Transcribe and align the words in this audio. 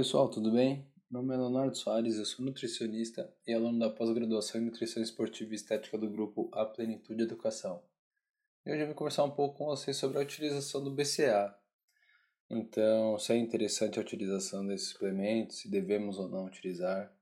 pessoal, 0.00 0.30
tudo 0.30 0.50
bem? 0.50 0.86
Meu 1.10 1.20
nome 1.20 1.34
é 1.34 1.36
Leonardo 1.36 1.76
Soares, 1.76 2.16
eu 2.16 2.24
sou 2.24 2.42
nutricionista 2.42 3.30
e 3.46 3.52
aluno 3.52 3.78
da 3.78 3.90
pós-graduação 3.90 4.58
em 4.58 4.64
Nutrição 4.64 5.02
Esportiva 5.02 5.52
e 5.52 5.56
Estética 5.56 5.98
do 5.98 6.08
grupo 6.08 6.48
A 6.54 6.64
Plenitude 6.64 7.22
Educação. 7.22 7.82
E 8.64 8.72
hoje 8.72 8.80
eu 8.80 8.86
vim 8.86 8.94
conversar 8.94 9.24
um 9.24 9.30
pouco 9.30 9.58
com 9.58 9.66
vocês 9.66 9.98
sobre 9.98 10.16
a 10.16 10.22
utilização 10.22 10.82
do 10.82 10.90
BCA. 10.90 11.54
Então, 12.48 13.18
se 13.18 13.34
é 13.34 13.36
interessante 13.36 13.98
a 13.98 14.02
utilização 14.02 14.66
desse 14.66 14.86
suplemento, 14.86 15.52
se 15.52 15.70
devemos 15.70 16.18
ou 16.18 16.30
não 16.30 16.46
utilizar. 16.46 17.14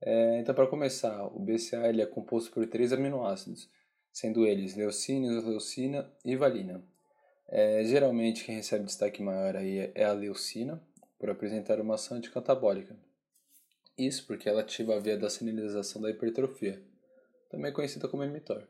É, 0.00 0.40
então, 0.40 0.56
para 0.56 0.66
começar, 0.66 1.28
o 1.28 1.38
BCA 1.38 1.88
ele 1.88 2.02
é 2.02 2.06
composto 2.06 2.50
por 2.50 2.66
três 2.66 2.92
aminoácidos, 2.92 3.70
sendo 4.12 4.44
eles 4.44 4.74
leucina, 4.74 5.28
isoleucina 5.28 6.12
e 6.24 6.34
valina. 6.34 6.84
É, 7.46 7.84
geralmente, 7.84 8.42
quem 8.42 8.56
recebe 8.56 8.84
destaque 8.84 9.22
maior 9.22 9.54
aí 9.54 9.92
é 9.94 10.04
a 10.04 10.12
leucina, 10.12 10.82
por 11.22 11.30
apresentar 11.30 11.80
uma 11.80 11.94
ação 11.94 12.16
anticatabólica. 12.16 12.96
Isso 13.96 14.26
porque 14.26 14.48
ela 14.48 14.62
ativa 14.62 14.96
a 14.96 14.98
via 14.98 15.16
da 15.16 15.30
sinalização 15.30 16.02
da 16.02 16.10
hipertrofia, 16.10 16.82
também 17.48 17.72
conhecida 17.72 18.08
como 18.08 18.26
mTOR. 18.26 18.66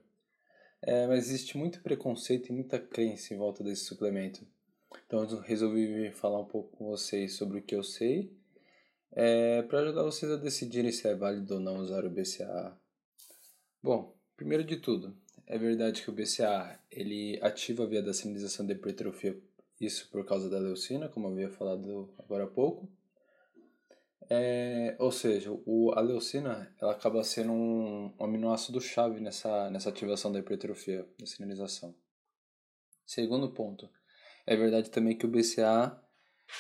É, 0.83 1.07
mas 1.07 1.31
existe 1.31 1.57
muito 1.57 1.81
preconceito 1.81 2.51
e 2.51 2.53
muita 2.53 2.79
crença 2.79 3.33
em 3.33 3.39
volta 3.39 3.65
desse 3.65 3.87
suplemento. 3.87 4.47
Então 5.07 5.25
eu 5.25 5.41
resolvi 5.41 6.11
falar 6.11 6.41
um 6.41 6.45
pouco 6.45 6.77
com 6.77 6.91
vocês 6.91 7.37
sobre 7.37 7.59
o 7.59 7.63
que 7.63 7.75
eu 7.75 7.83
sei, 7.83 8.37
é, 9.13 9.63
para 9.63 9.81
ajudar 9.81 10.03
vocês 10.03 10.31
a 10.31 10.37
decidirem 10.37 10.93
se 10.93 11.09
é 11.09 11.15
válido 11.15 11.55
ou 11.55 11.61
não 11.61 11.79
usar 11.79 12.05
o 12.05 12.11
BCAA. 12.11 12.79
Bom, 13.83 14.15
primeiro 14.37 14.63
de 14.63 14.77
tudo, 14.77 15.17
é 15.47 15.57
verdade 15.57 16.03
que 16.03 16.11
o 16.11 16.13
BCAA 16.13 16.79
ele 16.91 17.39
ativa 17.41 17.85
a 17.85 17.87
via 17.87 18.03
da 18.03 18.13
sinalização 18.13 18.67
da 18.67 18.75
hipertrofia 18.75 19.41
isso 19.83 20.09
por 20.11 20.25
causa 20.25 20.49
da 20.49 20.59
leucina, 20.59 21.09
como 21.09 21.29
eu 21.29 21.33
havia 21.33 21.51
falado 21.51 22.15
agora 22.19 22.45
há 22.45 22.47
pouco. 22.47 22.91
É, 24.31 24.97
ou 24.99 25.11
seja, 25.11 25.51
o, 25.67 25.93
a 25.95 26.01
leucina 26.01 26.75
ela 26.81 26.93
acaba 26.93 27.23
sendo 27.23 27.53
um, 27.53 28.15
um 28.19 28.25
aminoácido-chave 28.25 29.21
nessa, 29.21 29.69
nessa 29.71 29.91
ativação 29.91 30.33
da 30.33 30.39
hipertrofia, 30.39 31.07
da 31.19 31.27
sinalização. 31.27 31.95
Segundo 33.05 33.53
ponto, 33.53 33.91
é 34.47 34.57
verdade 34.57 34.91
também 34.91 35.17
que 35.17 35.27
o 35.27 35.29
BCA 35.29 36.01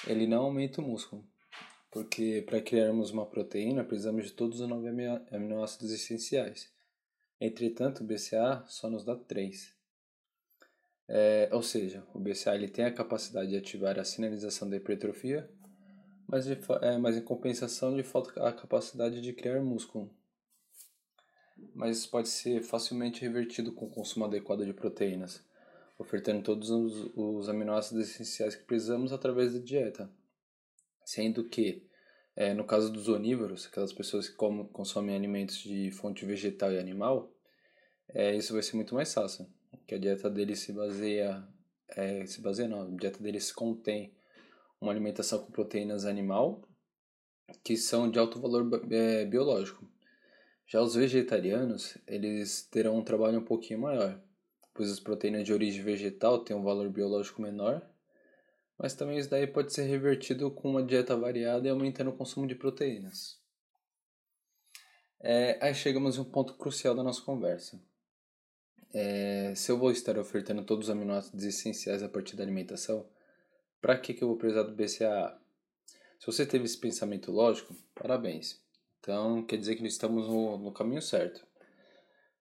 ele 0.06 0.26
não 0.26 0.42
aumenta 0.44 0.80
o 0.80 0.84
músculo, 0.84 1.26
porque 1.90 2.42
para 2.46 2.60
criarmos 2.60 3.10
uma 3.10 3.26
proteína 3.26 3.84
precisamos 3.84 4.26
de 4.26 4.32
todos 4.32 4.60
os 4.60 4.68
nove 4.68 4.88
aminoácidos 5.30 5.92
essenciais. 5.92 6.72
Entretanto, 7.40 8.02
o 8.02 8.06
BCA 8.06 8.64
só 8.66 8.90
nos 8.90 9.04
dá 9.04 9.16
três. 9.16 9.74
É, 11.14 11.46
ou 11.52 11.62
seja, 11.62 12.02
o 12.14 12.18
BCA 12.18 12.54
ele 12.54 12.68
tem 12.68 12.86
a 12.86 12.90
capacidade 12.90 13.50
de 13.50 13.56
ativar 13.58 13.98
a 13.98 14.04
sinalização 14.04 14.66
da 14.66 14.78
hipertrofia, 14.78 15.46
mas, 16.26 16.46
de, 16.46 16.58
é, 16.80 16.96
mas 16.96 17.18
em 17.18 17.20
compensação 17.20 17.94
lhe 17.94 18.02
falta 18.02 18.48
a 18.48 18.50
capacidade 18.50 19.20
de 19.20 19.30
criar 19.34 19.60
músculo. 19.60 20.10
Mas 21.74 21.98
isso 21.98 22.10
pode 22.10 22.30
ser 22.30 22.62
facilmente 22.62 23.20
revertido 23.20 23.74
com 23.74 23.84
o 23.84 23.90
consumo 23.90 24.24
adequado 24.24 24.64
de 24.64 24.72
proteínas, 24.72 25.44
ofertando 25.98 26.42
todos 26.42 26.70
os, 26.70 27.12
os 27.14 27.46
aminoácidos 27.46 28.08
essenciais 28.08 28.56
que 28.56 28.64
precisamos 28.64 29.12
através 29.12 29.52
da 29.52 29.58
dieta. 29.58 30.10
Sendo 31.04 31.44
que, 31.44 31.86
é, 32.34 32.54
no 32.54 32.64
caso 32.64 32.90
dos 32.90 33.08
onívoros, 33.08 33.66
aquelas 33.66 33.92
pessoas 33.92 34.30
que 34.30 34.34
comem, 34.34 34.66
consomem 34.68 35.14
alimentos 35.14 35.58
de 35.58 35.90
fonte 35.90 36.24
vegetal 36.24 36.72
e 36.72 36.78
animal, 36.78 37.30
é, 38.08 38.34
isso 38.34 38.54
vai 38.54 38.62
ser 38.62 38.76
muito 38.76 38.94
mais 38.94 39.12
fácil 39.12 39.46
que 39.92 39.96
a 39.96 39.98
dieta 39.98 40.30
dele 40.30 40.56
se 40.56 40.72
baseia, 40.72 41.46
é, 41.88 42.24
se 42.24 42.40
baseia 42.40 42.66
não, 42.66 42.82
a 42.82 42.96
dieta 42.96 43.22
deles 43.22 43.52
contém 43.52 44.16
uma 44.80 44.90
alimentação 44.90 45.38
com 45.40 45.52
proteínas 45.52 46.06
animal 46.06 46.66
que 47.62 47.76
são 47.76 48.10
de 48.10 48.18
alto 48.18 48.40
valor 48.40 48.66
é, 48.90 49.26
biológico. 49.26 49.86
Já 50.66 50.80
os 50.80 50.94
vegetarianos, 50.94 51.98
eles 52.06 52.62
terão 52.62 52.96
um 52.96 53.04
trabalho 53.04 53.40
um 53.40 53.44
pouquinho 53.44 53.80
maior, 53.80 54.18
pois 54.72 54.90
as 54.90 54.98
proteínas 54.98 55.44
de 55.44 55.52
origem 55.52 55.82
vegetal 55.82 56.42
têm 56.42 56.56
um 56.56 56.62
valor 56.62 56.88
biológico 56.88 57.42
menor, 57.42 57.86
mas 58.78 58.94
também 58.94 59.18
isso 59.18 59.28
daí 59.28 59.46
pode 59.46 59.74
ser 59.74 59.82
revertido 59.82 60.50
com 60.50 60.70
uma 60.70 60.82
dieta 60.82 61.14
variada 61.14 61.68
e 61.68 61.70
aumentando 61.70 62.08
o 62.08 62.16
consumo 62.16 62.46
de 62.46 62.54
proteínas. 62.54 63.38
É, 65.20 65.58
aí 65.60 65.74
chegamos 65.74 66.16
em 66.16 66.20
um 66.20 66.24
ponto 66.24 66.54
crucial 66.54 66.94
da 66.94 67.02
nossa 67.02 67.20
conversa 67.20 67.78
é, 68.92 69.54
se 69.54 69.70
eu 69.70 69.78
vou 69.78 69.90
estar 69.90 70.18
ofertando 70.18 70.64
todos 70.64 70.88
os 70.88 70.90
aminoácidos 70.90 71.44
essenciais 71.44 72.02
a 72.02 72.08
partir 72.08 72.36
da 72.36 72.42
alimentação, 72.42 73.08
para 73.80 73.98
que, 73.98 74.14
que 74.14 74.22
eu 74.22 74.28
vou 74.28 74.36
precisar 74.36 74.62
do 74.62 74.74
BCAA? 74.74 75.40
Se 76.18 76.26
você 76.26 76.46
teve 76.46 76.64
esse 76.64 76.78
pensamento 76.78 77.32
lógico, 77.32 77.74
parabéns. 77.94 78.62
Então 79.00 79.44
quer 79.44 79.56
dizer 79.56 79.76
que 79.76 79.86
estamos 79.86 80.28
no, 80.28 80.58
no 80.58 80.72
caminho 80.72 81.02
certo. 81.02 81.44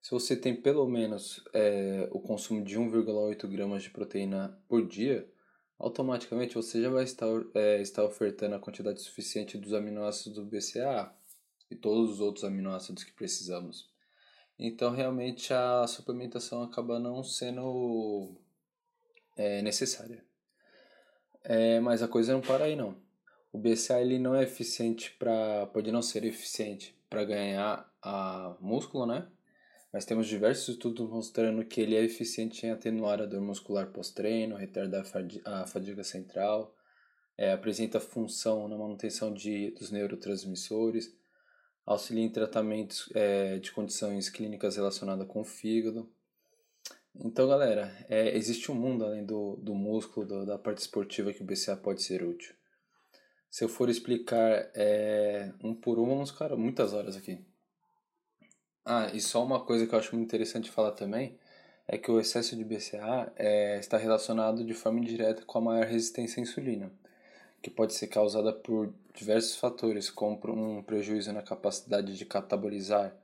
Se 0.00 0.10
você 0.10 0.36
tem 0.36 0.54
pelo 0.54 0.86
menos 0.88 1.42
é, 1.52 2.08
o 2.10 2.20
consumo 2.20 2.64
de 2.64 2.78
1,8 2.78 3.48
gramas 3.48 3.82
de 3.82 3.90
proteína 3.90 4.60
por 4.68 4.86
dia, 4.86 5.28
automaticamente 5.78 6.54
você 6.54 6.82
já 6.82 6.90
vai 6.90 7.04
estar, 7.04 7.26
é, 7.54 7.80
estar 7.80 8.04
ofertando 8.04 8.54
a 8.54 8.60
quantidade 8.60 9.00
suficiente 9.00 9.58
dos 9.58 9.72
aminoácidos 9.72 10.38
do 10.38 10.44
BCAA 10.44 11.12
e 11.70 11.76
todos 11.76 12.10
os 12.10 12.20
outros 12.20 12.44
aminoácidos 12.44 13.04
que 13.04 13.12
precisamos. 13.12 13.91
Então, 14.58 14.92
realmente, 14.92 15.52
a 15.52 15.86
suplementação 15.86 16.62
acaba 16.62 16.98
não 16.98 17.22
sendo 17.22 18.36
é, 19.36 19.62
necessária. 19.62 20.24
É, 21.44 21.80
mas 21.80 22.02
a 22.02 22.08
coisa 22.08 22.32
não 22.32 22.40
para 22.40 22.64
aí, 22.64 22.76
não. 22.76 22.96
O 23.52 23.58
BCA 23.58 24.00
ele 24.00 24.18
não 24.18 24.34
é 24.34 24.42
eficiente 24.44 25.10
para... 25.18 25.66
Pode 25.66 25.90
não 25.90 26.00
ser 26.00 26.24
eficiente 26.24 26.96
para 27.10 27.24
ganhar 27.24 27.90
a 28.00 28.56
músculo, 28.60 29.06
né? 29.06 29.28
Mas 29.92 30.06
temos 30.06 30.26
diversos 30.26 30.68
estudos 30.68 31.10
mostrando 31.10 31.64
que 31.66 31.80
ele 31.80 31.94
é 31.94 32.02
eficiente 32.02 32.64
em 32.64 32.70
atenuar 32.70 33.20
a 33.20 33.26
dor 33.26 33.42
muscular 33.42 33.88
pós-treino, 33.88 34.56
retardar 34.56 35.04
a 35.44 35.66
fadiga 35.66 36.02
central, 36.02 36.74
é, 37.36 37.52
apresenta 37.52 38.00
função 38.00 38.66
na 38.68 38.76
manutenção 38.78 39.34
de, 39.34 39.70
dos 39.72 39.90
neurotransmissores, 39.90 41.14
auxilia 41.84 42.24
em 42.24 42.30
tratamentos 42.30 43.10
é, 43.14 43.58
de 43.58 43.72
condições 43.72 44.28
clínicas 44.28 44.76
relacionadas 44.76 45.26
com 45.26 45.40
o 45.40 45.44
fígado. 45.44 46.10
Então, 47.14 47.48
galera, 47.48 47.94
é, 48.08 48.34
existe 48.36 48.70
um 48.70 48.74
mundo 48.74 49.04
além 49.04 49.24
do, 49.24 49.56
do 49.56 49.74
músculo, 49.74 50.26
do, 50.26 50.46
da 50.46 50.58
parte 50.58 50.78
esportiva 50.78 51.32
que 51.32 51.42
o 51.42 51.46
BCA 51.46 51.76
pode 51.76 52.02
ser 52.02 52.22
útil. 52.22 52.54
Se 53.50 53.64
eu 53.64 53.68
for 53.68 53.90
explicar 53.90 54.70
é, 54.74 55.52
um 55.62 55.74
por 55.74 55.98
um, 55.98 56.06
vamos 56.06 56.30
ficar 56.30 56.56
muitas 56.56 56.94
horas 56.94 57.16
aqui. 57.16 57.38
Ah, 58.84 59.10
e 59.12 59.20
só 59.20 59.44
uma 59.44 59.64
coisa 59.64 59.86
que 59.86 59.94
eu 59.94 59.98
acho 59.98 60.14
muito 60.16 60.26
interessante 60.26 60.70
falar 60.70 60.92
também 60.92 61.38
é 61.86 61.98
que 61.98 62.10
o 62.10 62.18
excesso 62.18 62.56
de 62.56 62.64
BCA 62.64 63.30
é, 63.36 63.78
está 63.78 63.98
relacionado 63.98 64.64
de 64.64 64.72
forma 64.72 65.00
indireta 65.00 65.44
com 65.44 65.58
a 65.58 65.60
maior 65.60 65.86
resistência 65.86 66.40
à 66.40 66.42
insulina 66.42 66.90
que 67.62 67.70
pode 67.70 67.94
ser 67.94 68.08
causada 68.08 68.52
por 68.52 68.92
diversos 69.14 69.56
fatores, 69.56 70.10
como 70.10 70.38
um 70.78 70.82
prejuízo 70.82 71.32
na 71.32 71.42
capacidade 71.42 72.16
de 72.16 72.26
catabolizar 72.26 73.16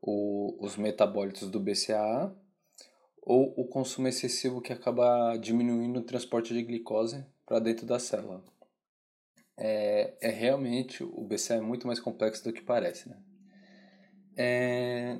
o, 0.00 0.56
os 0.64 0.76
metabólitos 0.76 1.50
do 1.50 1.58
BCAA 1.58 2.32
ou 3.20 3.52
o 3.56 3.66
consumo 3.66 4.06
excessivo 4.06 4.60
que 4.60 4.72
acaba 4.72 5.36
diminuindo 5.36 5.98
o 5.98 6.04
transporte 6.04 6.54
de 6.54 6.62
glicose 6.62 7.24
para 7.44 7.58
dentro 7.58 7.84
da 7.84 7.98
célula. 7.98 8.44
É, 9.56 10.14
é 10.20 10.28
realmente 10.28 11.02
o 11.02 11.22
BCA 11.22 11.54
é 11.54 11.60
muito 11.60 11.86
mais 11.86 11.98
complexo 11.98 12.44
do 12.44 12.52
que 12.52 12.62
parece, 12.62 13.08
né? 13.08 13.16
É, 14.36 15.18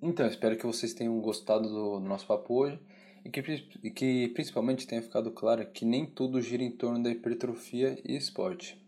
então, 0.00 0.26
espero 0.26 0.56
que 0.56 0.66
vocês 0.66 0.94
tenham 0.94 1.20
gostado 1.20 1.68
do, 1.68 2.00
do 2.00 2.08
nosso 2.08 2.26
papo 2.26 2.54
hoje 2.54 2.80
e 3.24 3.30
que, 3.30 3.40
e 3.82 3.90
que 3.90 4.28
principalmente 4.28 4.86
tenha 4.86 5.02
ficado 5.02 5.30
claro 5.30 5.66
que 5.66 5.84
nem 5.84 6.04
tudo 6.04 6.40
gira 6.40 6.62
em 6.62 6.70
torno 6.70 7.02
da 7.02 7.10
hipertrofia 7.10 7.98
e 8.04 8.16
esporte. 8.16 8.80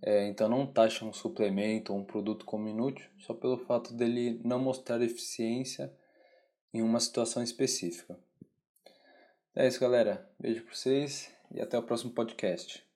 É, 0.00 0.28
então 0.28 0.48
não 0.48 0.66
taxa 0.66 1.04
um 1.04 1.12
suplemento 1.12 1.92
ou 1.92 1.98
um 1.98 2.04
produto 2.04 2.44
como 2.44 2.68
inútil 2.68 3.04
só 3.18 3.34
pelo 3.34 3.58
fato 3.58 3.92
dele 3.92 4.40
não 4.44 4.60
mostrar 4.60 5.02
eficiência 5.02 5.92
em 6.72 6.82
uma 6.82 7.00
situação 7.00 7.42
específica. 7.42 8.18
É 9.56 9.66
isso, 9.66 9.80
galera. 9.80 10.30
Beijo 10.38 10.62
para 10.62 10.74
vocês 10.74 11.34
e 11.50 11.60
até 11.60 11.76
o 11.76 11.82
próximo 11.82 12.12
podcast. 12.12 12.87